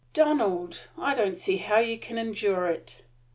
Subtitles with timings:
[0.15, 3.03] "Donald, I don't see how you can endure it."